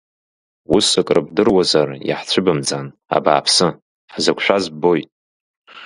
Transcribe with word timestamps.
Ус 0.75 0.87
акрыбдыруазар, 1.01 1.89
иаҳцәыбымӡан, 2.09 2.87
абааԥсы, 3.15 3.67
ҳзықәшәаз 4.13 4.65
ббоит! 4.73 5.09